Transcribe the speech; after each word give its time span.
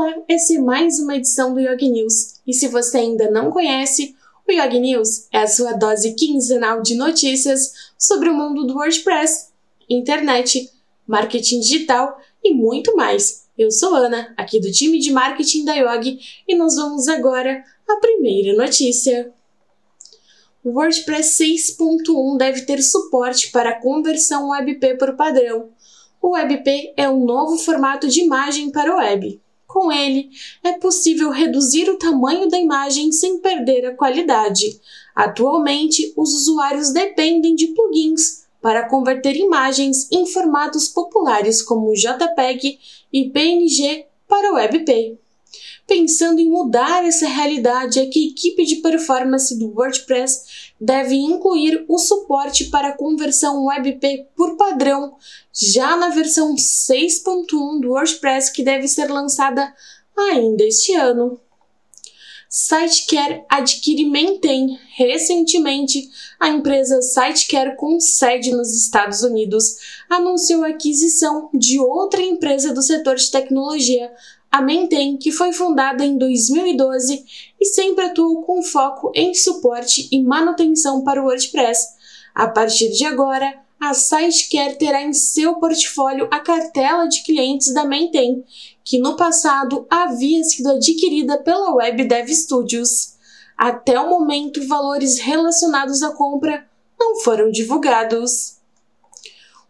Olá, 0.00 0.14
essa 0.28 0.54
é 0.54 0.58
mais 0.58 1.00
uma 1.00 1.16
edição 1.16 1.52
do 1.52 1.58
Yogi 1.58 1.88
News. 1.88 2.36
E 2.46 2.54
se 2.54 2.68
você 2.68 2.98
ainda 2.98 3.28
não 3.32 3.50
conhece, 3.50 4.14
o 4.48 4.52
Yogi 4.52 4.78
News 4.78 5.26
é 5.32 5.38
a 5.38 5.48
sua 5.48 5.72
dose 5.72 6.14
quinzenal 6.14 6.80
de 6.80 6.94
notícias 6.94 7.72
sobre 7.98 8.28
o 8.28 8.32
mundo 8.32 8.64
do 8.64 8.76
WordPress, 8.76 9.48
internet, 9.90 10.70
marketing 11.04 11.58
digital 11.58 12.16
e 12.44 12.54
muito 12.54 12.94
mais. 12.94 13.48
Eu 13.58 13.72
sou 13.72 13.92
Ana, 13.92 14.32
aqui 14.36 14.60
do 14.60 14.70
time 14.70 15.00
de 15.00 15.10
marketing 15.10 15.64
da 15.64 15.74
Yogi, 15.74 16.20
e 16.46 16.54
nós 16.54 16.76
vamos 16.76 17.08
agora 17.08 17.64
à 17.88 17.96
primeira 17.96 18.56
notícia. 18.56 19.32
O 20.62 20.74
WordPress 20.74 21.42
6.1 21.42 22.36
deve 22.36 22.62
ter 22.62 22.80
suporte 22.82 23.50
para 23.50 23.80
conversão 23.80 24.50
WebP 24.50 24.96
por 24.96 25.16
padrão. 25.16 25.70
O 26.22 26.34
WebP 26.34 26.94
é 26.96 27.10
um 27.10 27.24
novo 27.24 27.58
formato 27.58 28.06
de 28.06 28.20
imagem 28.20 28.70
para 28.70 28.94
o 28.94 28.98
web. 28.98 29.40
Com 29.68 29.92
ele, 29.92 30.30
é 30.64 30.72
possível 30.72 31.28
reduzir 31.28 31.90
o 31.90 31.98
tamanho 31.98 32.48
da 32.48 32.58
imagem 32.58 33.12
sem 33.12 33.38
perder 33.38 33.84
a 33.84 33.94
qualidade. 33.94 34.80
Atualmente, 35.14 36.10
os 36.16 36.32
usuários 36.32 36.90
dependem 36.90 37.54
de 37.54 37.66
plugins 37.68 38.46
para 38.62 38.88
converter 38.88 39.36
imagens 39.36 40.10
em 40.10 40.26
formatos 40.26 40.88
populares 40.88 41.60
como 41.60 41.92
JPEG 41.92 42.78
e 43.12 43.28
PNG 43.28 44.06
para 44.26 44.54
WebP. 44.54 45.18
Pensando 45.86 46.38
em 46.38 46.50
mudar 46.50 47.04
essa 47.04 47.26
realidade, 47.26 47.98
é 47.98 48.06
que 48.06 48.18
a 48.18 48.28
equipe 48.28 48.64
de 48.64 48.76
performance 48.76 49.58
do 49.58 49.72
WordPress 49.74 50.72
deve 50.78 51.14
incluir 51.14 51.84
o 51.88 51.98
suporte 51.98 52.66
para 52.66 52.96
conversão 52.96 53.64
WebP 53.64 54.28
por 54.36 54.56
padrão 54.56 55.16
já 55.52 55.96
na 55.96 56.10
versão 56.10 56.54
6.1 56.54 57.80
do 57.80 57.90
WordPress 57.90 58.52
que 58.52 58.62
deve 58.62 58.86
ser 58.86 59.10
lançada 59.10 59.74
ainda 60.16 60.64
este 60.64 60.94
ano. 60.94 61.40
SiteCare 62.50 63.44
adquire 63.48 64.06
Maintain. 64.06 64.78
Recentemente, 64.96 66.08
a 66.40 66.48
empresa 66.48 67.00
SiteCare, 67.02 67.76
com 67.76 68.00
sede 68.00 68.52
nos 68.52 68.74
Estados 68.74 69.22
Unidos, 69.22 69.76
anunciou 70.08 70.64
a 70.64 70.68
aquisição 70.68 71.50
de 71.52 71.78
outra 71.78 72.22
empresa 72.22 72.72
do 72.72 72.82
setor 72.82 73.16
de 73.16 73.30
tecnologia, 73.30 74.10
a 74.50 74.62
Maintain, 74.62 75.16
que 75.16 75.30
foi 75.30 75.52
fundada 75.52 76.04
em 76.04 76.16
2012 76.16 77.24
e 77.60 77.64
sempre 77.66 78.06
atuou 78.06 78.42
com 78.42 78.62
foco 78.62 79.12
em 79.14 79.34
suporte 79.34 80.08
e 80.10 80.22
manutenção 80.22 81.04
para 81.04 81.22
o 81.22 81.26
WordPress. 81.26 81.86
A 82.34 82.48
partir 82.48 82.90
de 82.90 83.04
agora, 83.04 83.60
a 83.80 83.94
SiteCare 83.94 84.76
terá 84.76 85.02
em 85.02 85.12
seu 85.12 85.54
portfólio 85.56 86.26
a 86.30 86.40
cartela 86.40 87.06
de 87.06 87.22
clientes 87.22 87.72
da 87.72 87.84
Maintain, 87.84 88.42
que 88.84 88.98
no 88.98 89.16
passado 89.16 89.86
havia 89.88 90.42
sido 90.42 90.70
adquirida 90.70 91.38
pela 91.38 91.74
Web 91.74 92.04
Dev 92.04 92.28
Studios. 92.30 93.14
Até 93.56 94.00
o 94.00 94.08
momento, 94.08 94.66
valores 94.66 95.18
relacionados 95.18 96.02
à 96.02 96.12
compra 96.12 96.66
não 96.98 97.20
foram 97.20 97.50
divulgados. 97.50 98.57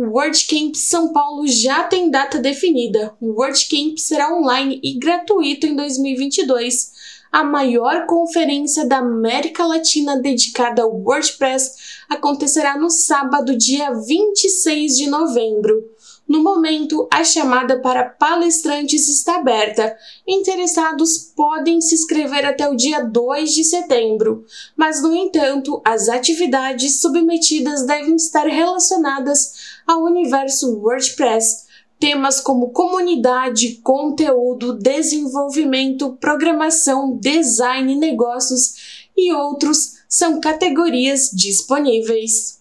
O 0.00 0.12
WordCamp 0.14 0.74
São 0.76 1.12
Paulo 1.12 1.46
já 1.46 1.84
tem 1.84 2.10
data 2.10 2.38
definida. 2.38 3.14
O 3.20 3.38
WordCamp 3.38 3.98
será 3.98 4.34
online 4.34 4.80
e 4.82 4.98
gratuito 4.98 5.66
em 5.66 5.76
2022, 5.76 6.90
a 7.30 7.44
maior 7.44 8.06
conferência 8.06 8.86
da 8.86 8.96
América 8.96 9.66
Latina 9.66 10.16
dedicada 10.16 10.80
ao 10.80 10.90
WordPress 10.90 11.72
acontecerá 12.08 12.78
no 12.78 12.88
sábado, 12.88 13.54
dia 13.54 13.92
26 13.92 14.96
de 14.96 15.06
novembro. 15.06 15.84
No 16.30 16.44
momento, 16.44 17.08
a 17.12 17.24
chamada 17.24 17.80
para 17.80 18.04
palestrantes 18.04 19.08
está 19.08 19.38
aberta. 19.38 19.96
Interessados 20.24 21.18
podem 21.34 21.80
se 21.80 21.96
inscrever 21.96 22.46
até 22.46 22.68
o 22.68 22.76
dia 22.76 23.00
2 23.00 23.52
de 23.52 23.64
setembro, 23.64 24.44
mas, 24.76 25.02
no 25.02 25.12
entanto, 25.12 25.82
as 25.84 26.08
atividades 26.08 27.00
submetidas 27.00 27.84
devem 27.84 28.14
estar 28.14 28.46
relacionadas 28.46 29.54
ao 29.84 30.04
universo 30.04 30.78
WordPress. 30.78 31.64
Temas 31.98 32.38
como 32.38 32.70
comunidade, 32.70 33.80
conteúdo, 33.82 34.74
desenvolvimento, 34.74 36.16
programação, 36.20 37.18
design, 37.18 37.96
negócios 37.96 39.08
e 39.16 39.32
outros 39.32 39.94
são 40.08 40.40
categorias 40.40 41.28
disponíveis 41.32 42.59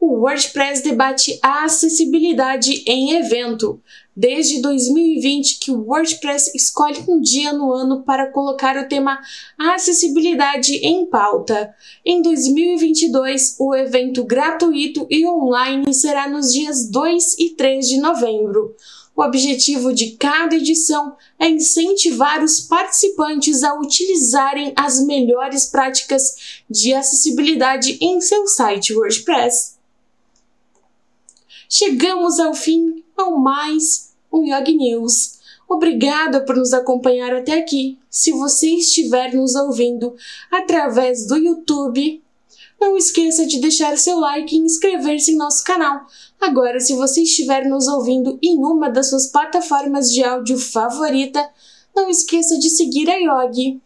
o 0.00 0.20
WordPress 0.20 0.82
debate 0.82 1.38
a 1.42 1.64
acessibilidade 1.64 2.84
em 2.86 3.16
evento. 3.16 3.80
Desde 4.14 4.62
2020 4.62 5.58
que 5.58 5.70
o 5.72 5.84
WordPress 5.86 6.52
escolhe 6.54 7.04
um 7.08 7.20
dia 7.20 7.52
no 7.52 7.72
ano 7.72 8.02
para 8.04 8.30
colocar 8.30 8.76
o 8.76 8.88
tema 8.88 9.18
acessibilidade 9.58 10.74
em 10.76 11.06
pauta. 11.06 11.74
Em 12.04 12.22
2022, 12.22 13.56
o 13.58 13.74
evento 13.74 14.24
gratuito 14.24 15.06
e 15.10 15.26
online 15.26 15.92
será 15.92 16.28
nos 16.28 16.52
dias 16.52 16.88
2 16.88 17.36
e 17.38 17.50
3 17.50 17.88
de 17.88 18.00
novembro. 18.00 18.74
O 19.16 19.22
objetivo 19.22 19.92
de 19.92 20.12
cada 20.12 20.54
edição 20.54 21.16
é 21.40 21.48
incentivar 21.48 22.42
os 22.42 22.60
participantes 22.60 23.64
a 23.64 23.74
utilizarem 23.74 24.72
as 24.76 25.04
melhores 25.04 25.66
práticas 25.66 26.62
de 26.70 26.94
acessibilidade 26.94 27.98
em 28.00 28.20
seu 28.20 28.46
site 28.46 28.94
WordPress 28.94 29.77
chegamos 31.68 32.40
ao 32.40 32.54
fim 32.54 33.04
ao 33.14 33.38
mais 33.38 34.14
um 34.32 34.42
Yogi 34.42 34.74
News. 34.74 35.38
Obrigada 35.68 36.40
por 36.40 36.56
nos 36.56 36.72
acompanhar 36.72 37.34
até 37.34 37.58
aqui. 37.58 37.98
Se 38.08 38.32
você 38.32 38.68
estiver 38.70 39.34
nos 39.34 39.54
ouvindo 39.54 40.16
através 40.50 41.26
do 41.26 41.36
YouTube, 41.36 42.22
não 42.80 42.96
esqueça 42.96 43.44
de 43.44 43.60
deixar 43.60 43.98
seu 43.98 44.18
like 44.18 44.56
e 44.56 44.60
inscrever-se 44.60 45.32
em 45.32 45.36
nosso 45.36 45.62
canal. 45.62 46.06
Agora, 46.40 46.80
se 46.80 46.94
você 46.94 47.22
estiver 47.22 47.68
nos 47.68 47.86
ouvindo 47.86 48.38
em 48.42 48.56
uma 48.64 48.88
das 48.88 49.10
suas 49.10 49.26
plataformas 49.26 50.10
de 50.10 50.24
áudio 50.24 50.58
favorita, 50.58 51.46
não 51.94 52.08
esqueça 52.08 52.58
de 52.58 52.70
seguir 52.70 53.10
a 53.10 53.16
Yogi. 53.16 53.78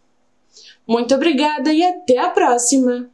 Muito 0.87 1.15
obrigada 1.16 1.72
e 1.72 1.82
até 1.82 2.19
a 2.19 2.31
próxima! 2.31 3.12